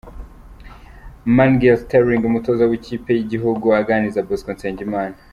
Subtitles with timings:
[1.35, 5.15] Magnell Sterling umutoza w'ikipe y'igihugu aganiriza Bosco Nsengimana.